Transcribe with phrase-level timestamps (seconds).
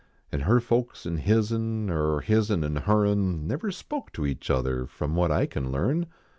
[0.31, 4.25] En her folks an hiz n, Er hiz n an her n, Never spoke to
[4.25, 6.07] each other From what I can learn.